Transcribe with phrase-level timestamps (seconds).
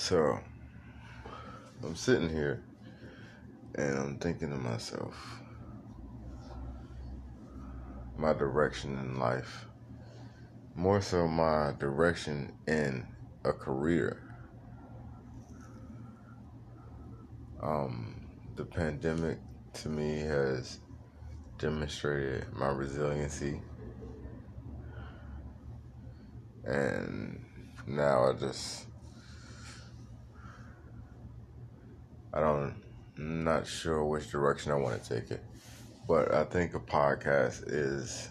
[0.00, 0.40] So
[1.84, 2.64] I'm sitting here
[3.74, 5.14] and I'm thinking to myself,
[8.16, 9.66] my direction in life,
[10.74, 13.06] more so my direction in
[13.44, 14.22] a career.
[17.62, 18.26] Um,
[18.56, 19.36] the pandemic
[19.74, 20.80] to me has
[21.58, 23.60] demonstrated my resiliency.
[26.64, 27.44] And
[27.86, 28.86] now I just
[32.32, 32.74] I don't
[33.20, 35.42] I'm not sure which direction I want to take it.
[36.08, 38.30] But I think a podcast is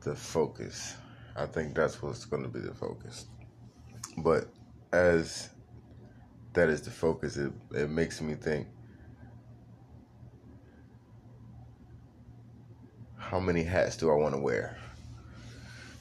[0.00, 0.96] the focus.
[1.36, 3.26] I think that's what's going to be the focus.
[4.18, 4.48] But
[4.92, 5.50] as
[6.54, 8.68] that is the focus, it, it makes me think
[13.18, 14.78] how many hats do I want to wear?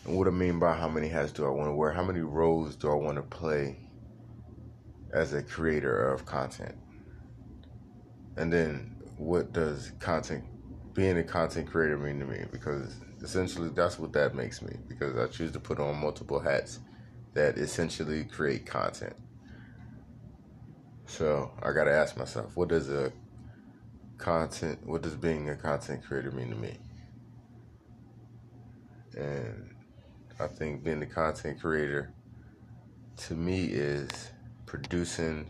[0.06, 1.92] And what I mean by how many hats do I want to wear?
[1.92, 3.78] How many roles do I want to play
[5.14, 6.76] as a creator of content?
[8.36, 10.44] And then what does content
[10.94, 12.46] being a content creator mean to me?
[12.52, 16.80] Because essentially that's what that makes me because I choose to put on multiple hats
[17.34, 19.16] that essentially create content.
[21.06, 23.12] So I got to ask myself, what does a
[24.18, 26.78] content, what does being a content creator mean to me?
[29.16, 29.76] And
[30.40, 32.14] I think being a content creator
[33.18, 34.32] to me is
[34.74, 35.48] producing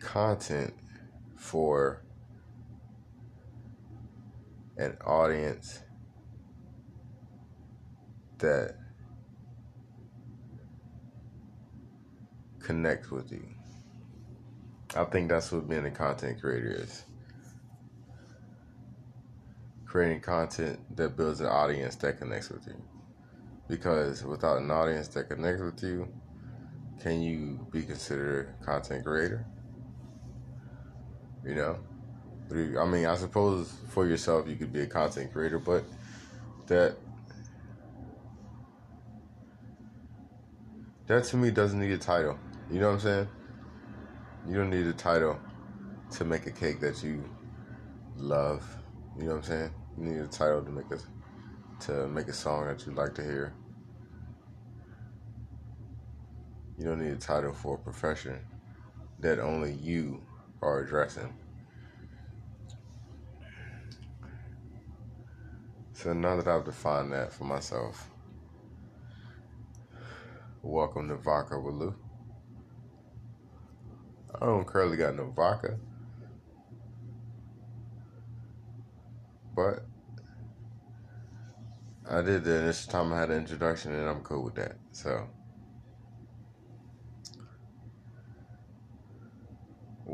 [0.00, 0.74] content
[1.36, 2.02] for
[4.78, 5.78] an audience
[8.38, 8.74] that
[12.58, 13.46] connects with you.
[14.96, 17.04] I think that's what being a content creator is.
[19.84, 22.82] Creating content that builds an audience that connects with you.
[23.68, 26.08] Because without an audience that connects with you,
[27.00, 29.46] can you be considered a content creator?
[31.44, 31.78] You know?
[32.50, 35.84] I mean, I suppose for yourself you could be a content creator, but
[36.66, 36.96] that
[41.06, 42.38] that to me doesn't need a title.
[42.70, 43.28] You know what I'm saying?
[44.48, 45.38] You don't need a title
[46.12, 47.24] to make a cake that you
[48.16, 48.64] love.
[49.16, 49.70] You know what I'm saying?
[49.98, 50.98] You need a title to make a
[51.86, 53.54] to make a song that you like to hear.
[56.78, 58.38] You don't need a title for a profession
[59.20, 60.22] that only you
[60.60, 61.32] are addressing.
[65.94, 68.10] So now that I've defined that for myself,
[70.62, 71.94] welcome to Vodka with Lu.
[74.38, 75.78] I don't currently got no vodka,
[79.54, 79.86] but
[82.08, 84.76] I did the initial time I had an introduction, and I'm cool with that.
[84.92, 85.26] So,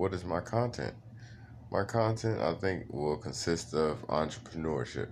[0.03, 0.93] what is my content?
[1.71, 5.07] My content, I think, will consist of entrepreneurship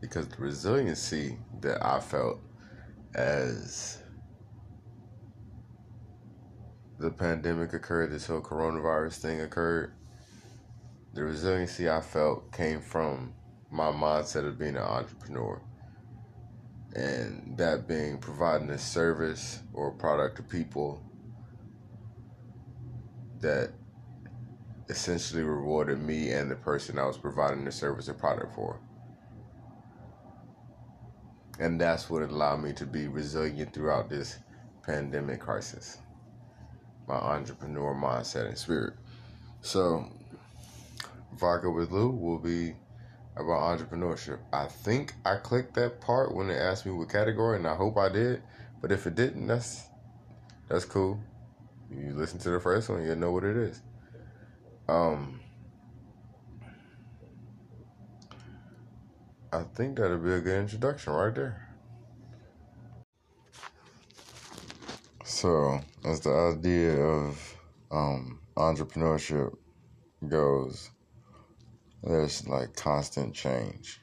[0.00, 2.40] because the resiliency that I felt
[3.14, 4.02] as
[6.98, 9.92] the pandemic occurred, this whole coronavirus thing occurred,
[11.12, 13.34] the resiliency I felt came from
[13.70, 15.62] my mindset of being an entrepreneur.
[16.96, 21.00] And that being providing a service or product to people
[23.38, 23.70] that
[24.88, 28.80] essentially rewarded me and the person I was providing the service or product for.
[31.58, 34.38] And that's what allowed me to be resilient throughout this
[34.82, 35.98] pandemic crisis.
[37.06, 38.94] My entrepreneur mindset and spirit.
[39.60, 40.06] So,
[41.34, 42.74] Vodka with Lu will be
[43.36, 44.38] about entrepreneurship.
[44.52, 47.96] I think I clicked that part when they asked me what category, and I hope
[47.96, 48.42] I did.
[48.80, 49.84] But if it didn't, that's
[50.68, 51.20] that's cool.
[51.90, 53.80] You listen to the first one, you'll know what it is.
[54.88, 55.40] Um,
[59.52, 61.68] I think that'll be a good introduction right there.
[65.24, 67.56] So, as the idea of
[67.90, 69.56] um, entrepreneurship
[70.28, 70.90] goes,
[72.02, 74.00] there's like constant change.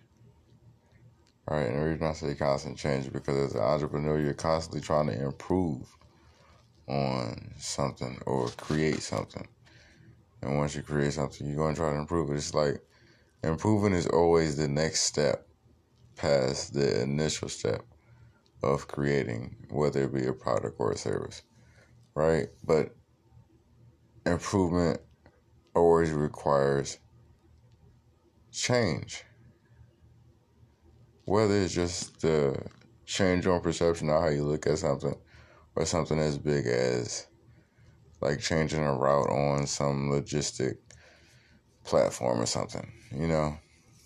[1.47, 4.81] Right, and the reason I say constant change is because as an entrepreneur, you're constantly
[4.81, 5.88] trying to improve
[6.88, 9.47] on something or create something.
[10.41, 12.35] And once you create something, you're going to try to improve it.
[12.35, 12.81] It's like
[13.43, 15.47] Improving is always the next step
[16.15, 17.81] past the initial step
[18.61, 21.41] of creating, whether it be a product or a service,
[22.13, 22.49] right?
[22.63, 22.95] But
[24.27, 25.01] improvement
[25.73, 26.99] always requires
[28.51, 29.23] change.
[31.25, 32.63] Whether it's just the
[33.05, 35.15] change on perception of how you look at something,
[35.75, 37.25] or something as big as
[38.21, 40.77] like changing a route on some logistic
[41.83, 42.91] platform or something.
[43.12, 43.57] You know,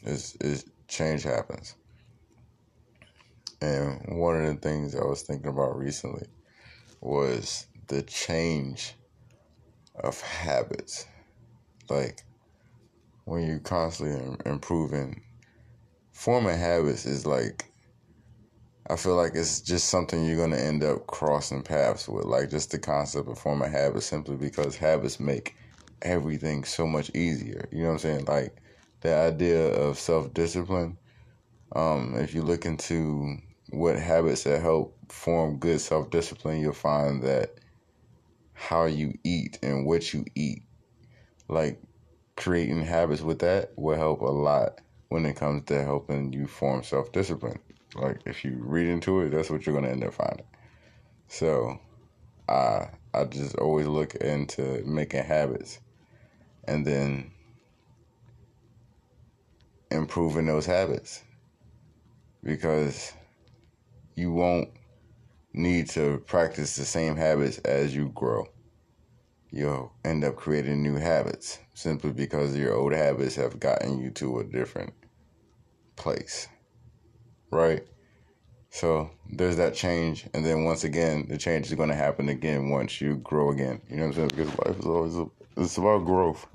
[0.04, 1.76] it's, it's change happens.
[3.62, 6.28] And one of the things I was thinking about recently
[7.02, 8.94] was the change
[9.96, 11.06] of habits.
[11.90, 12.24] Like
[13.26, 15.22] when you're constantly improving,
[16.12, 17.66] forming habits is like
[18.88, 22.70] I feel like it's just something you're gonna end up crossing paths with, like just
[22.72, 25.56] the concept of forming habits, simply because habits make
[26.04, 27.68] everything so much easier.
[27.72, 28.26] You know what I'm saying?
[28.26, 28.56] Like
[29.02, 30.98] the idea of self discipline.
[31.76, 33.38] Um, if you look into
[33.72, 37.56] what habits that help form good self discipline, you'll find that
[38.54, 40.62] how you eat and what you eat,
[41.48, 41.82] like
[42.36, 44.80] creating habits with that, will help a lot
[45.10, 47.60] when it comes to helping you form self discipline.
[47.96, 50.46] Like if you read into it, that's what you're gonna end up finding.
[51.28, 51.80] So,
[52.50, 55.80] I I just always look into making habits,
[56.66, 57.32] and then
[59.92, 61.24] improving those habits
[62.44, 63.14] because
[64.16, 64.70] you won't
[65.54, 68.46] need to practice the same habits as you grow.
[69.52, 74.40] You'll end up creating new habits simply because your old habits have gotten you to
[74.40, 74.94] a different
[75.96, 76.50] place
[77.56, 77.84] right?
[78.69, 82.69] So there's that change, and then once again, the change is going to happen again
[82.69, 83.81] once you grow again.
[83.90, 84.31] You know what I'm saying?
[84.36, 85.25] Because life is always a,
[85.56, 86.46] it's about growth,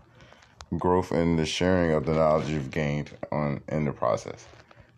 [0.79, 4.47] growth and the sharing of the knowledge you've gained on in the process,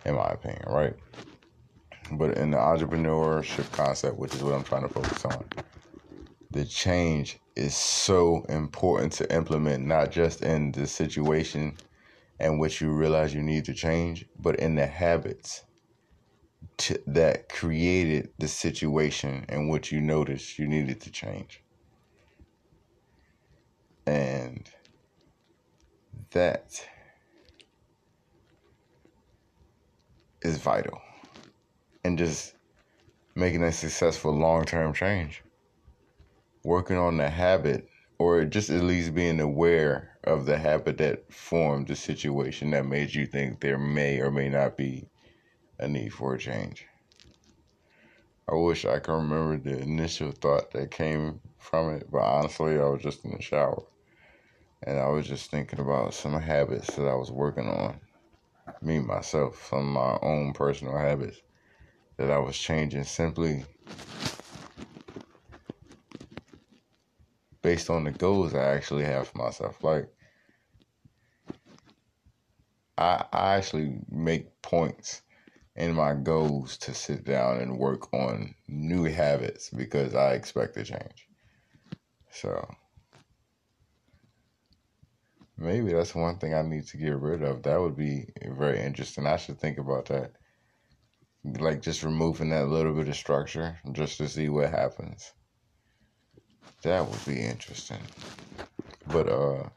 [0.05, 0.95] in my opinion, right?
[2.11, 5.45] But in the entrepreneurship concept, which is what I'm trying to focus on,
[6.51, 11.77] the change is so important to implement, not just in the situation
[12.41, 15.63] in which you realize you need to change, but in the habits
[16.79, 21.63] to, that created the situation and what you noticed you needed to change.
[24.07, 24.69] And
[26.31, 26.87] that
[30.43, 31.01] is vital.
[32.05, 32.55] And just
[33.35, 35.43] making a successful long term change.
[36.65, 37.89] Working on the habit,
[38.19, 43.15] or just at least being aware of the habit that formed the situation that made
[43.15, 45.09] you think there may or may not be
[45.83, 46.87] a need for a change.
[48.49, 52.85] I wish I could remember the initial thought that came from it, but honestly, I
[52.85, 53.83] was just in the shower
[54.85, 58.01] and I was just thinking about some habits that I was working on.
[58.81, 61.41] Me, myself, some of my own personal habits
[62.17, 63.65] that I was changing simply
[67.61, 69.83] based on the goals I actually have for myself.
[69.83, 70.09] Like,
[72.99, 75.23] I, I actually make points
[75.75, 80.85] in my goals to sit down and work on new habits because I expect to
[80.85, 81.29] change.
[82.31, 82.69] So
[85.57, 87.63] maybe that's one thing I need to get rid of.
[87.63, 89.27] That would be very interesting.
[89.27, 90.33] I should think about that.
[91.45, 95.33] Like just removing that little bit of structure just to see what happens.
[96.83, 98.01] That would be interesting.
[99.07, 99.69] But uh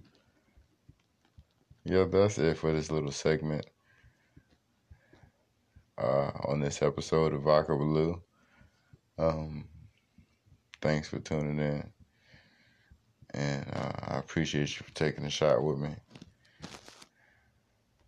[1.86, 3.66] yeah, that's it for this little segment
[5.98, 8.22] uh, on this episode of Vodka Blue.
[9.18, 9.68] Um,
[10.82, 11.90] thanks for tuning in.
[13.34, 15.90] And uh, I appreciate you for taking a shot with me.